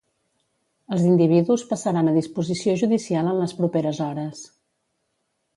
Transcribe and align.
Els 0.95 1.03
individus 1.09 1.65
passaran 1.75 2.09
a 2.11 2.15
disposició 2.17 2.75
judicial 2.85 3.31
en 3.35 3.39
les 3.45 3.57
properes 3.61 4.01
hores. 4.11 4.43